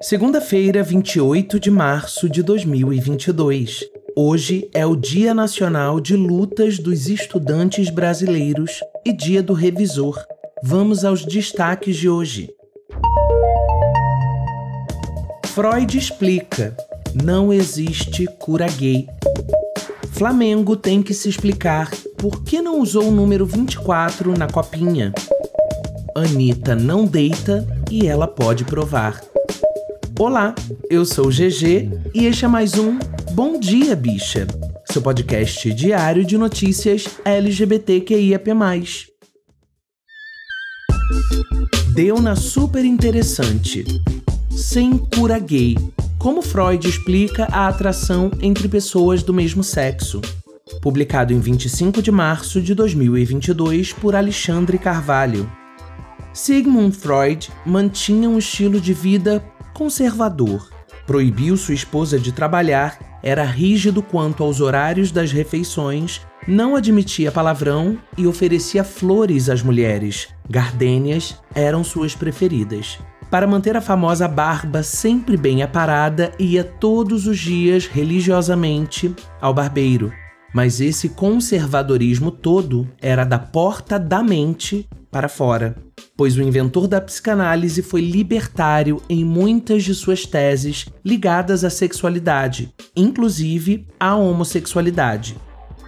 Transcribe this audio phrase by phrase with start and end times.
[0.00, 3.84] Segunda-feira, 28 de março de 2022.
[4.14, 10.24] Hoje é o Dia Nacional de Lutas dos Estudantes Brasileiros e Dia do Revisor.
[10.62, 12.48] Vamos aos destaques de hoje.
[15.46, 16.76] Freud explica:
[17.12, 19.08] não existe cura gay.
[20.12, 25.12] Flamengo tem que se explicar por que não usou o número 24 na copinha.
[26.14, 29.27] Anitta não deita e ela pode provar.
[30.18, 30.52] Olá,
[30.90, 32.98] eu sou o GG e este é mais um
[33.34, 34.48] Bom Dia Bicha,
[34.90, 38.50] seu podcast diário de notícias LGBTQIAP+.
[41.94, 43.84] Deu na super interessante.
[44.50, 45.76] Sem cura gay.
[46.18, 50.20] Como Freud explica a atração entre pessoas do mesmo sexo.
[50.82, 55.48] Publicado em 25 de março de 2022 por Alexandre Carvalho.
[56.32, 59.44] Sigmund Freud mantinha um estilo de vida
[59.78, 60.68] conservador.
[61.06, 67.96] Proibiu sua esposa de trabalhar, era rígido quanto aos horários das refeições, não admitia palavrão
[68.16, 70.28] e oferecia flores às mulheres.
[70.50, 72.98] Gardênias eram suas preferidas.
[73.30, 80.12] Para manter a famosa barba sempre bem aparada, ia todos os dias religiosamente ao barbeiro.
[80.52, 85.76] Mas esse conservadorismo todo era da porta da mente para fora,
[86.16, 92.72] pois o inventor da psicanálise foi libertário em muitas de suas teses ligadas à sexualidade,
[92.96, 95.36] inclusive à homossexualidade.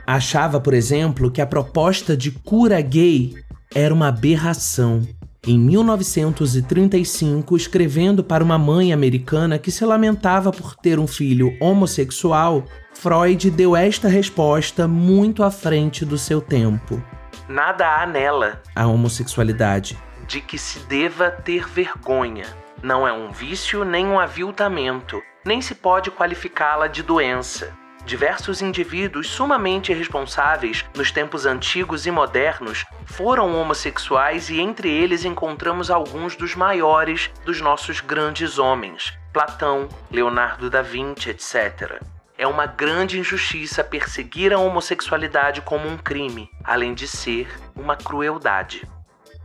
[0.07, 3.35] Achava, por exemplo, que a proposta de cura gay
[3.75, 5.07] era uma aberração
[5.47, 12.67] em 1935, escrevendo para uma mãe americana que se lamentava por ter um filho homossexual,
[12.93, 17.03] Freud deu esta resposta muito à frente do seu tempo.
[17.51, 22.47] Nada há nela, a homossexualidade, de que se deva ter vergonha.
[22.81, 27.77] Não é um vício nem um aviltamento, nem se pode qualificá-la de doença.
[28.07, 35.91] Diversos indivíduos sumamente responsáveis nos tempos antigos e modernos foram homossexuais e entre eles encontramos
[35.91, 42.01] alguns dos maiores dos nossos grandes homens, Platão, Leonardo da Vinci, etc.
[42.41, 47.47] É uma grande injustiça perseguir a homossexualidade como um crime, além de ser
[47.77, 48.89] uma crueldade.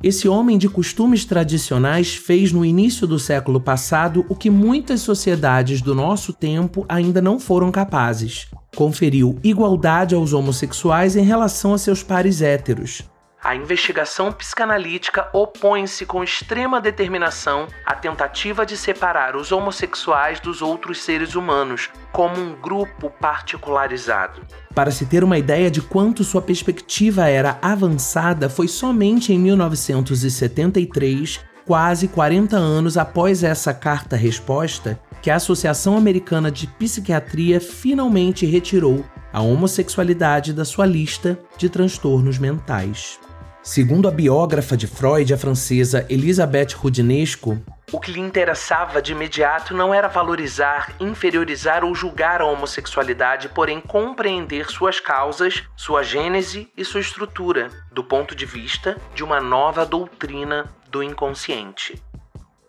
[0.01, 5.81] Esse homem de costumes tradicionais fez no início do século passado o que muitas sociedades
[5.81, 8.47] do nosso tempo ainda não foram capazes.
[8.73, 13.03] Conferiu igualdade aos homossexuais em relação a seus pares héteros.
[13.45, 21.03] A investigação psicanalítica opõe-se com extrema determinação à tentativa de separar os homossexuais dos outros
[21.03, 24.41] seres humanos como um grupo particularizado.
[24.73, 31.39] Para se ter uma ideia de quanto sua perspectiva era avançada, foi somente em 1973,
[31.67, 39.39] quase 40 anos após essa carta-resposta, que a Associação Americana de Psiquiatria finalmente retirou a
[39.39, 43.19] homossexualidade da sua lista de transtornos mentais.
[43.65, 47.59] Segundo a biógrafa de Freud, a francesa Elisabeth Rudinesco,
[47.91, 53.81] o que lhe interessava de imediato não era valorizar, inferiorizar ou julgar a homossexualidade, porém
[53.81, 59.83] compreender suas causas, sua gênese e sua estrutura, do ponto de vista de uma nova
[59.83, 61.99] doutrina do inconsciente.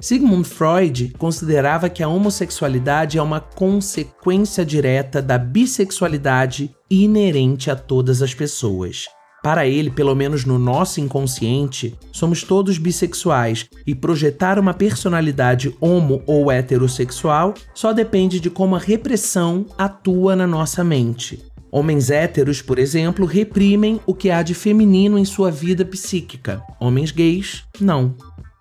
[0.00, 8.22] Sigmund Freud considerava que a homossexualidade é uma consequência direta da bissexualidade inerente a todas
[8.22, 9.06] as pessoas.
[9.46, 16.20] Para ele, pelo menos no nosso inconsciente, somos todos bissexuais e projetar uma personalidade homo
[16.26, 21.44] ou heterossexual só depende de como a repressão atua na nossa mente.
[21.70, 26.60] Homens héteros, por exemplo, reprimem o que há de feminino em sua vida psíquica.
[26.80, 28.16] Homens gays, não.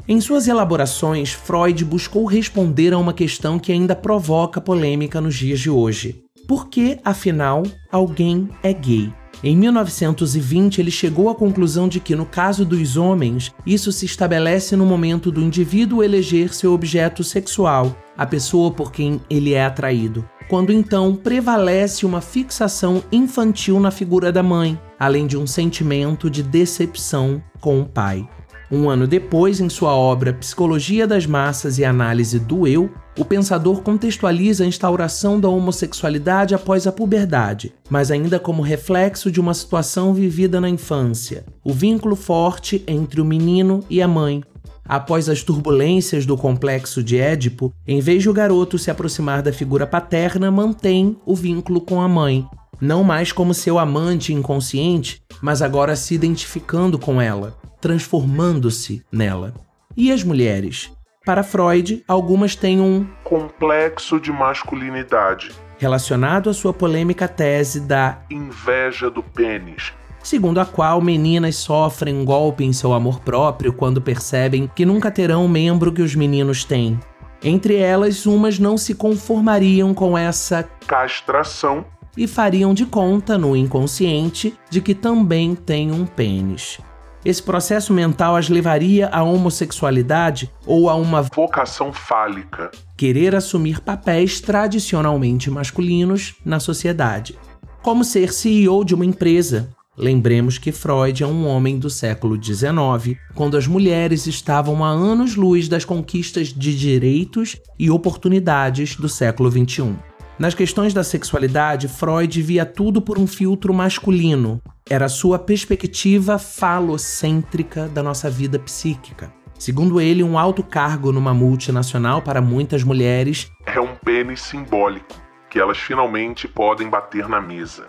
[0.08, 5.60] Em suas elaborações, Freud buscou responder a uma questão que ainda provoca polêmica nos dias
[5.60, 6.22] de hoje.
[6.48, 9.12] Por que, afinal, alguém é gay?
[9.44, 14.76] Em 1920, ele chegou à conclusão de que, no caso dos homens, isso se estabelece
[14.76, 20.28] no momento do indivíduo eleger seu objeto sexual, a pessoa por quem ele é atraído.
[20.48, 26.44] Quando então prevalece uma fixação infantil na figura da mãe, além de um sentimento de
[26.44, 28.28] decepção com o pai.
[28.72, 33.82] Um ano depois, em sua obra Psicologia das Massas e Análise do Eu, o pensador
[33.82, 40.14] contextualiza a instauração da homossexualidade após a puberdade, mas ainda como reflexo de uma situação
[40.14, 44.44] vivida na infância, o vínculo forte entre o menino e a mãe.
[44.88, 49.52] Após as turbulências do complexo de Édipo, em vez de o garoto se aproximar da
[49.52, 52.48] figura paterna, mantém o vínculo com a mãe,
[52.81, 59.54] não mais como seu amante inconsciente, mas agora se identificando com ela, transformando-se nela.
[59.95, 60.92] E as mulheres?
[61.25, 69.10] Para Freud, algumas têm um complexo de masculinidade relacionado à sua polêmica tese da inveja
[69.10, 69.94] do pênis,
[70.24, 75.12] segundo a qual meninas sofrem um golpe em seu amor próprio quando percebem que nunca
[75.12, 77.00] terão o membro que os meninos têm.
[77.44, 81.86] Entre elas, umas não se conformariam com essa castração
[82.18, 86.80] e fariam de conta, no inconsciente, de que também têm um pênis.
[87.26, 94.40] Esse processo mental as levaria à homossexualidade ou a uma vocação fálica, querer assumir papéis
[94.40, 97.36] tradicionalmente masculinos na sociedade,
[97.82, 99.70] como ser CEO de uma empresa.
[99.98, 105.68] Lembremos que Freud é um homem do século XIX, quando as mulheres estavam a anos-luz
[105.68, 109.96] das conquistas de direitos e oportunidades do século XXI.
[110.38, 114.62] Nas questões da sexualidade, Freud via tudo por um filtro masculino.
[114.90, 119.32] Era a sua perspectiva falocêntrica da nossa vida psíquica.
[119.58, 125.16] Segundo ele, um alto cargo numa multinacional para muitas mulheres é um pênis simbólico
[125.50, 127.88] que elas finalmente podem bater na mesa.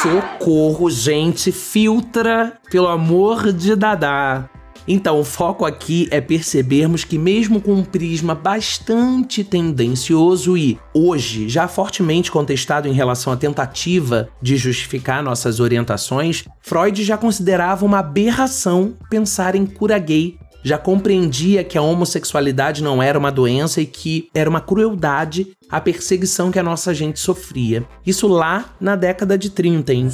[0.00, 4.48] Socorro, gente, filtra, pelo amor de Dadá.
[4.86, 11.48] Então, o foco aqui é percebermos que, mesmo com um prisma bastante tendencioso e, hoje,
[11.48, 18.00] já fortemente contestado em relação à tentativa de justificar nossas orientações, Freud já considerava uma
[18.00, 23.86] aberração pensar em cura gay já compreendia que a homossexualidade não era uma doença e
[23.86, 27.82] que era uma crueldade a perseguição que a nossa gente sofria.
[28.04, 30.08] Isso lá na década de 30, hein?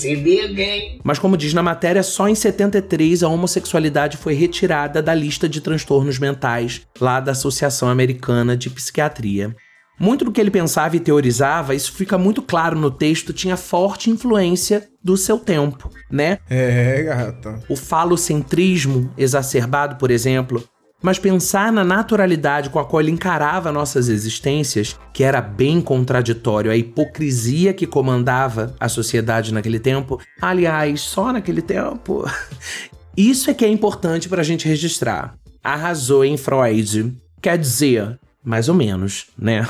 [1.02, 5.60] Mas como diz na matéria, só em 73 a homossexualidade foi retirada da lista de
[5.60, 9.54] transtornos mentais lá da Associação Americana de Psiquiatria.
[9.98, 14.10] Muito do que ele pensava e teorizava, isso fica muito claro no texto, tinha forte
[14.10, 16.38] influência do seu tempo, né?
[16.48, 17.62] É, gata.
[17.68, 20.62] O falocentrismo exacerbado, por exemplo,
[21.02, 26.70] mas pensar na naturalidade com a qual ele encarava nossas existências, que era bem contraditório
[26.70, 32.24] à hipocrisia que comandava a sociedade naquele tempo, aliás, só naquele tempo.
[33.16, 35.34] Isso é que é importante para a gente registrar.
[35.62, 37.12] Arrasou em Freud.
[37.40, 39.66] Quer dizer, mais ou menos, né?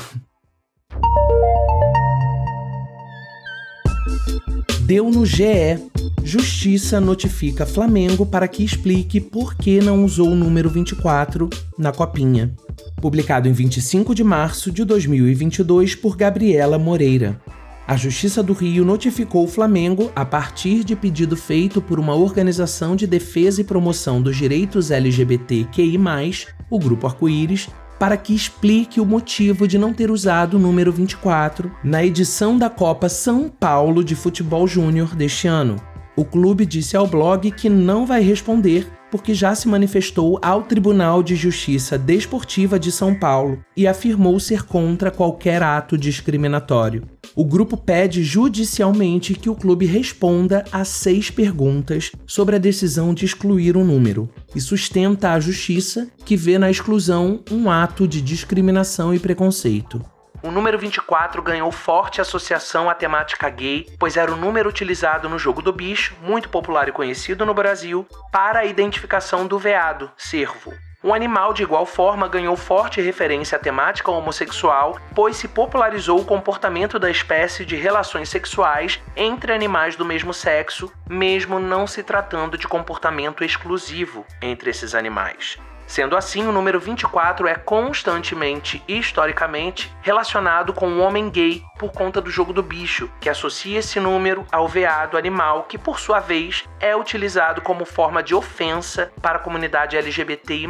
[4.81, 5.77] Deu no GE.
[6.23, 12.53] Justiça notifica Flamengo para que explique por que não usou o número 24 na copinha.
[12.99, 17.39] Publicado em 25 de março de 2022 por Gabriela Moreira.
[17.87, 22.95] A Justiça do Rio notificou o Flamengo, a partir de pedido feito por uma organização
[22.95, 25.97] de defesa e promoção dos direitos LGBTQI,
[26.69, 27.67] o Grupo Arco-Íris,
[27.99, 32.69] para que explique o motivo de não ter usado o número 24 na edição da
[32.69, 35.75] Copa São Paulo de Futebol Júnior deste ano.
[36.15, 41.23] O clube disse ao blog que não vai responder porque já se manifestou ao Tribunal
[41.23, 47.03] de Justiça Desportiva de São Paulo e afirmou ser contra qualquer ato discriminatório.
[47.35, 53.25] O grupo pede judicialmente que o clube responda a seis perguntas sobre a decisão de
[53.25, 59.13] excluir o número e sustenta a justiça que vê na exclusão um ato de discriminação
[59.13, 60.03] e preconceito.
[60.41, 65.37] O número 24 ganhou forte associação à temática gay, pois era o número utilizado no
[65.37, 70.73] jogo do bicho, muito popular e conhecido no Brasil, para a identificação do veado, cervo.
[71.01, 76.25] Um animal de igual forma ganhou forte referência à temática homossexual, pois se popularizou o
[76.25, 82.57] comportamento da espécie de relações sexuais entre animais do mesmo sexo, mesmo não se tratando
[82.57, 85.57] de comportamento exclusivo entre esses animais.
[85.89, 91.91] Sendo assim, o número 24 é constantemente e historicamente relacionado com o homem gay por
[91.91, 96.19] conta do jogo do bicho, que associa esse número ao veado animal, que por sua
[96.19, 100.67] vez é utilizado como forma de ofensa para a comunidade LGBTI.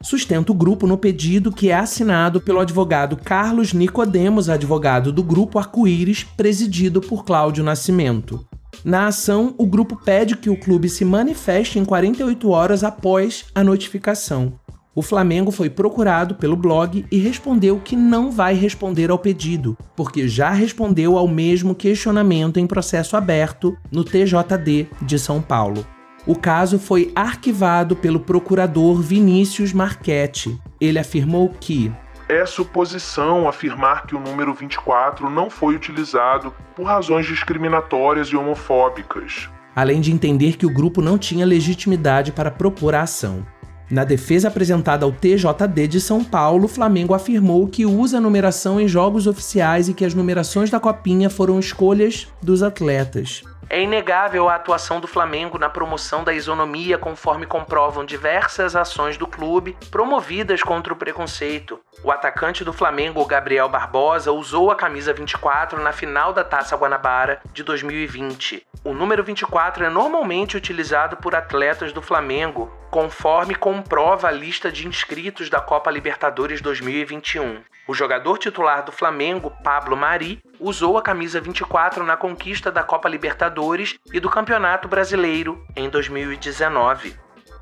[0.00, 5.58] Sustenta o grupo no pedido que é assinado pelo advogado Carlos Nicodemos, advogado do grupo
[5.58, 8.42] Arco-Íris, presidido por Cláudio Nascimento.
[8.84, 13.62] Na ação, o grupo pede que o clube se manifeste em 48 horas após a
[13.62, 14.54] notificação.
[14.94, 20.26] O Flamengo foi procurado pelo blog e respondeu que não vai responder ao pedido, porque
[20.26, 25.86] já respondeu ao mesmo questionamento em processo aberto no TJD de São Paulo.
[26.26, 30.58] o caso foi arquivado pelo procurador Vinícius Marchetti.
[30.80, 31.90] Ele afirmou que
[32.30, 39.48] é suposição afirmar que o número 24 não foi utilizado por razões discriminatórias e homofóbicas.
[39.74, 43.44] Além de entender que o grupo não tinha legitimidade para propor a ação.
[43.90, 48.80] Na defesa apresentada ao TJD de São Paulo, o Flamengo afirmou que usa a numeração
[48.80, 53.42] em jogos oficiais e que as numerações da Copinha foram escolhas dos atletas.
[53.72, 59.28] É inegável a atuação do Flamengo na promoção da isonomia, conforme comprovam diversas ações do
[59.28, 61.78] clube promovidas contra o preconceito.
[62.02, 67.40] O atacante do Flamengo, Gabriel Barbosa, usou a camisa 24 na final da Taça Guanabara
[67.52, 68.66] de 2020.
[68.82, 74.88] O número 24 é normalmente utilizado por atletas do Flamengo, conforme comprova a lista de
[74.88, 77.62] inscritos da Copa Libertadores 2021.
[77.88, 83.08] O jogador titular do Flamengo, Pablo Mari, usou a camisa 24 na conquista da Copa
[83.08, 87.14] Libertadores e do Campeonato Brasileiro em 2019.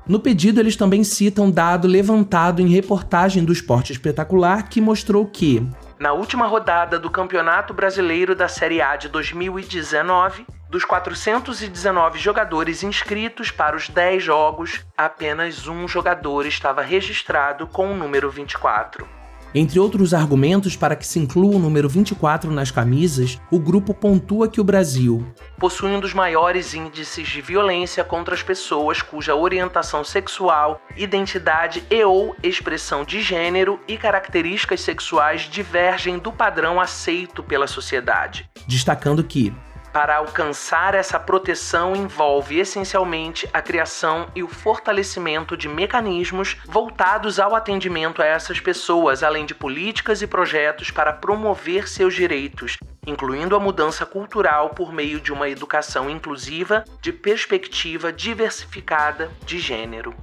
[0.07, 5.67] No pedido, eles também citam dado levantado em reportagem do Esporte Espetacular que mostrou que,
[5.99, 13.51] na última rodada do Campeonato Brasileiro da Série A de 2019, dos 419 jogadores inscritos
[13.51, 19.18] para os 10 jogos, apenas um jogador estava registrado com o número 24.
[19.53, 24.47] Entre outros argumentos para que se inclua o número 24 nas camisas, o grupo pontua
[24.47, 25.25] que o Brasil
[25.59, 32.03] possui um dos maiores índices de violência contra as pessoas cuja orientação sexual, identidade e
[32.03, 38.49] ou expressão de gênero e características sexuais divergem do padrão aceito pela sociedade.
[38.65, 39.53] Destacando que
[39.91, 47.55] para alcançar essa proteção envolve essencialmente a criação e o fortalecimento de mecanismos voltados ao
[47.55, 53.59] atendimento a essas pessoas, além de políticas e projetos para promover seus direitos, incluindo a
[53.59, 60.13] mudança cultural por meio de uma educação inclusiva de perspectiva diversificada de gênero.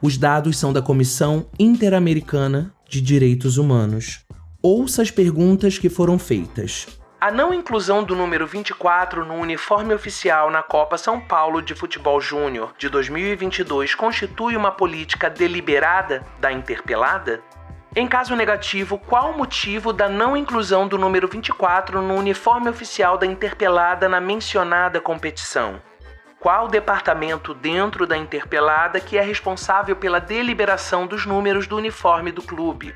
[0.00, 4.24] Os dados são da Comissão Interamericana de Direitos Humanos.
[4.62, 6.86] Ouça as perguntas que foram feitas.
[7.18, 12.20] A não inclusão do número 24 no uniforme oficial na Copa São Paulo de Futebol
[12.20, 17.40] Júnior de 2022 constitui uma política deliberada da interpelada?
[17.96, 23.16] Em caso negativo, qual o motivo da não inclusão do número 24 no uniforme oficial
[23.16, 25.80] da interpelada na mencionada competição?
[26.38, 32.42] Qual departamento dentro da interpelada que é responsável pela deliberação dos números do uniforme do
[32.42, 32.94] clube?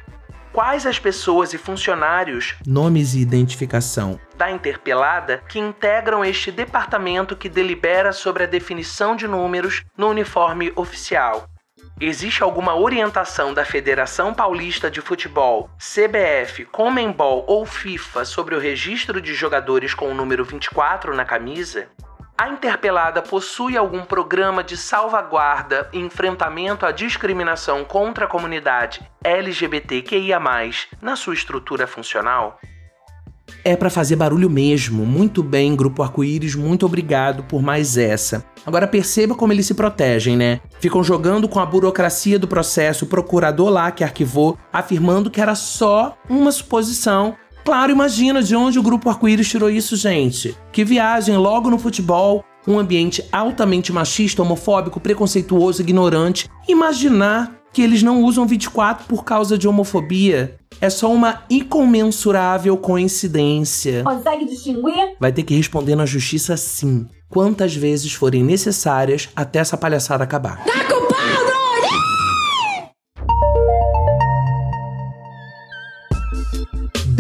[0.53, 7.49] Quais as pessoas e funcionários, nomes e identificação, da interpelada que integram este departamento que
[7.49, 11.47] delibera sobre a definição de números no uniforme oficial.
[12.01, 19.21] Existe alguma orientação da Federação Paulista de Futebol, CBF, Comembol ou FIFA sobre o registro
[19.21, 21.89] de jogadores com o número 24 na camisa?
[22.41, 30.41] A interpelada possui algum programa de salvaguarda e enfrentamento à discriminação contra a comunidade LGBTQIA,
[31.03, 32.59] na sua estrutura funcional?
[33.63, 35.05] É para fazer barulho mesmo.
[35.05, 38.43] Muito bem, Grupo Arco-Íris, muito obrigado por mais essa.
[38.65, 40.63] Agora perceba como eles se protegem, né?
[40.81, 45.55] Ficam jogando com a burocracia do processo, o procurador lá que arquivou, afirmando que era
[45.55, 50.57] só uma suposição Claro, imagina de onde o grupo Arco-Íris tirou isso, gente.
[50.73, 56.49] Que viagem logo no futebol, um ambiente altamente machista, homofóbico, preconceituoso, ignorante.
[56.69, 60.57] Imaginar que eles não usam 24 por causa de homofobia.
[60.81, 64.03] É só uma incomensurável coincidência.
[64.03, 65.17] Consegue distinguir?
[65.21, 70.65] Vai ter que responder na justiça sim, quantas vezes forem necessárias até essa palhaçada acabar.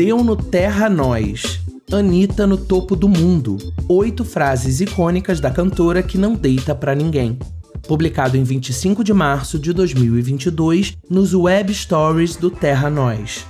[0.02, 1.60] Deu no Terra Nós.
[1.92, 3.58] Anitta no topo do mundo.
[3.86, 7.38] Oito frases icônicas da cantora que não deita para ninguém.
[7.86, 13.46] Publicado em 25 de março de 2022 nos Web Stories do Terra Nós.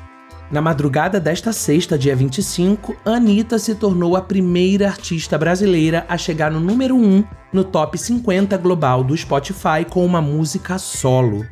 [0.50, 6.50] Na madrugada desta sexta, dia 25, Anitta se tornou a primeira artista brasileira a chegar
[6.50, 11.47] no número 1 no top 50 global do Spotify com uma música solo.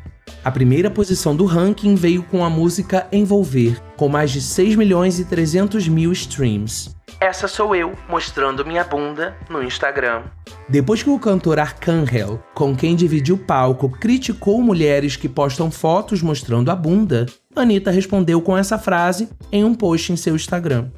[0.48, 5.20] A primeira posição do ranking veio com a música Envolver, com mais de 6 milhões
[5.20, 6.96] e 300 mil streams.
[7.20, 10.22] Essa sou eu, mostrando minha bunda no Instagram.
[10.66, 16.22] Depois que o cantor Arcangel, com quem dividiu o palco, criticou mulheres que postam fotos
[16.22, 20.88] mostrando a bunda, Anitta respondeu com essa frase em um post em seu Instagram.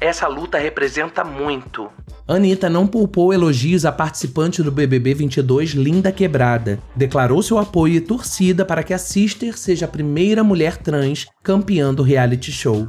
[0.00, 1.90] Essa luta representa muito.
[2.26, 6.78] Anitta não poupou elogios à participante do BBB 22, Linda Quebrada.
[6.96, 11.92] Declarou seu apoio e torcida para que a Sister seja a primeira mulher trans campeã
[11.92, 12.88] do reality show.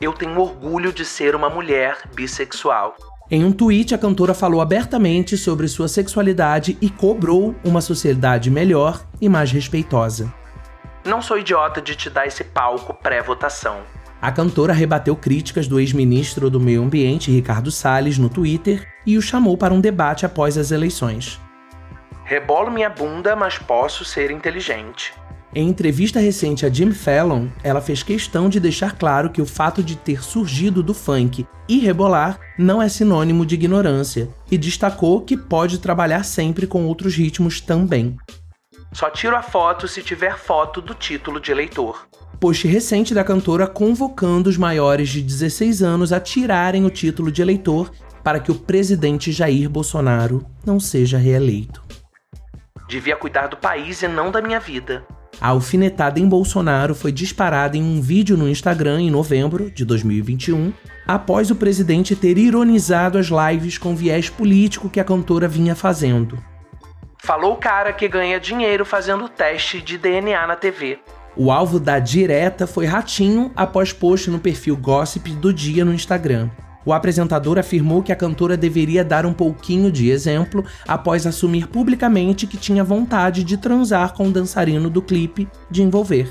[0.00, 2.96] Eu tenho orgulho de ser uma mulher bissexual.
[3.30, 9.00] Em um tweet, a cantora falou abertamente sobre sua sexualidade e cobrou uma sociedade melhor
[9.20, 10.32] e mais respeitosa.
[11.04, 13.82] Não sou idiota de te dar esse palco pré-votação.
[14.22, 19.22] A cantora rebateu críticas do ex-ministro do Meio Ambiente, Ricardo Salles, no Twitter e o
[19.22, 21.40] chamou para um debate após as eleições.
[22.24, 25.12] Rebolo minha bunda, mas posso ser inteligente.
[25.52, 29.82] Em entrevista recente a Jim Fallon, ela fez questão de deixar claro que o fato
[29.82, 35.36] de ter surgido do funk e rebolar não é sinônimo de ignorância e destacou que
[35.36, 38.16] pode trabalhar sempre com outros ritmos também.
[38.92, 42.06] Só tiro a foto se tiver foto do título de eleitor.
[42.42, 47.40] Post recente da cantora convocando os maiores de 16 anos a tirarem o título de
[47.40, 47.92] eleitor
[48.24, 51.80] para que o presidente Jair Bolsonaro não seja reeleito.
[52.88, 55.06] Devia cuidar do país e não da minha vida.
[55.40, 60.72] A alfinetada em Bolsonaro foi disparada em um vídeo no Instagram em novembro de 2021,
[61.06, 66.36] após o presidente ter ironizado as lives com viés político que a cantora vinha fazendo.
[67.22, 70.98] Falou o cara que ganha dinheiro fazendo teste de DNA na TV.
[71.34, 76.50] O alvo da direta foi Ratinho após post no perfil Gossip do dia no Instagram.
[76.84, 82.46] O apresentador afirmou que a cantora deveria dar um pouquinho de exemplo após assumir publicamente
[82.46, 86.30] que tinha vontade de transar com o dançarino do clipe de Envolver.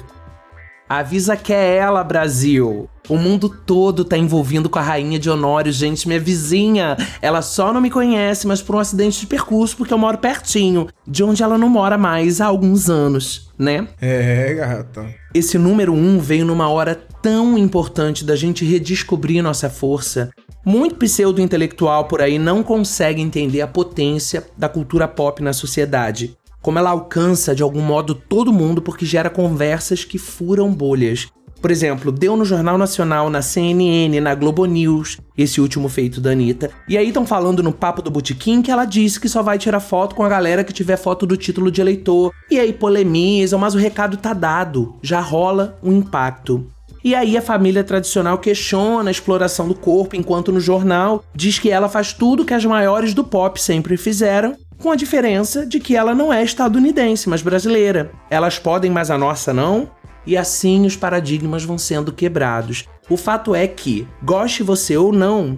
[0.91, 2.89] Avisa que é ela, Brasil!
[3.07, 6.97] O mundo todo tá envolvido com a rainha de Honório, gente, minha vizinha.
[7.21, 10.89] Ela só não me conhece, mas por um acidente de percurso, porque eu moro pertinho,
[11.07, 13.87] de onde ela não mora mais há alguns anos, né?
[14.01, 15.07] É, gata.
[15.33, 20.29] Esse número um veio numa hora tão importante da gente redescobrir nossa força.
[20.65, 26.77] Muito pseudo-intelectual por aí não consegue entender a potência da cultura pop na sociedade como
[26.77, 31.27] ela alcança de algum modo todo mundo porque gera conversas que furam bolhas.
[31.61, 36.31] Por exemplo, deu no Jornal Nacional, na CNN, na Globo News, esse último feito da
[36.31, 36.71] Anitta.
[36.89, 39.79] E aí estão falando no Papo do Botequim que ela disse que só vai tirar
[39.79, 42.33] foto com a galera que tiver foto do título de eleitor.
[42.49, 46.65] E aí polemizam, mas o recado tá dado, já rola um impacto.
[47.03, 51.69] E aí a família tradicional questiona a exploração do corpo, enquanto no jornal diz que
[51.69, 55.95] ela faz tudo que as maiores do pop sempre fizeram com a diferença de que
[55.95, 58.11] ela não é estadunidense, mas brasileira.
[58.29, 59.89] Elas podem, mas a nossa não?
[60.25, 62.87] E assim os paradigmas vão sendo quebrados.
[63.09, 65.57] O fato é que, goste você ou não,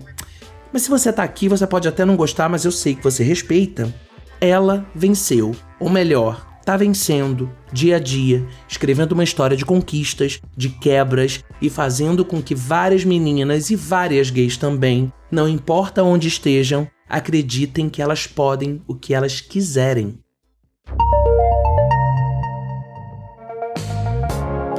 [0.73, 3.23] mas se você tá aqui, você pode até não gostar, mas eu sei que você
[3.23, 3.93] respeita.
[4.41, 5.55] Ela venceu.
[5.79, 11.69] Ou melhor, tá vencendo dia a dia, escrevendo uma história de conquistas, de quebras e
[11.69, 18.01] fazendo com que várias meninas e várias gays também, não importa onde estejam, acreditem que
[18.01, 20.19] elas podem o que elas quiserem.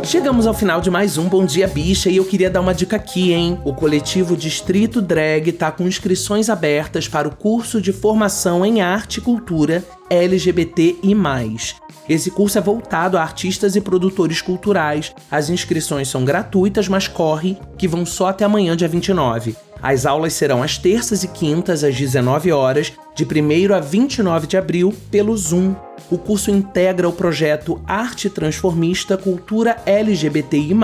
[0.04, 2.96] Chegamos ao final de mais um Bom Dia Bicha e eu queria dar uma dica
[2.96, 3.58] aqui, hein?
[3.64, 9.16] O coletivo Distrito Drag tá com inscrições abertas para o curso de formação em arte
[9.16, 11.76] e cultura LGBT e mais.
[12.06, 15.14] Esse curso é voltado a artistas e produtores culturais.
[15.30, 19.56] As inscrições são gratuitas, mas corre que vão só até amanhã, dia 29.
[19.84, 24.56] As aulas serão às terças e quintas, às 19 horas, de 1 a 29 de
[24.56, 25.76] abril, pelo Zoom.
[26.10, 30.74] O curso integra o projeto Arte Transformista, Cultura LGBTI,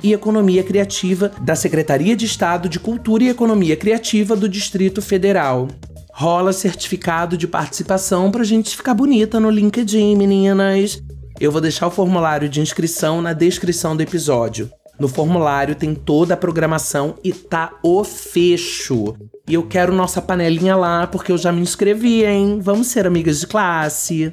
[0.00, 5.66] e Economia Criativa da Secretaria de Estado de Cultura e Economia Criativa do Distrito Federal.
[6.12, 11.02] Rola certificado de participação pra gente ficar bonita no LinkedIn, meninas.
[11.40, 14.70] Eu vou deixar o formulário de inscrição na descrição do episódio.
[14.98, 19.14] No formulário tem toda a programação e tá o fecho.
[19.46, 22.58] E eu quero nossa panelinha lá porque eu já me inscrevi, hein?
[22.60, 24.32] Vamos ser amigas de classe.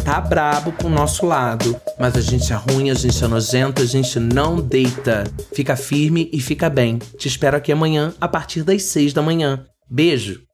[0.03, 1.79] tá brabo pro nosso lado.
[1.99, 5.23] Mas a gente é ruim, a gente é nojento, a gente não deita.
[5.53, 6.97] Fica firme e fica bem.
[7.17, 9.65] Te espero aqui amanhã, a partir das seis da manhã.
[9.89, 10.50] Beijo!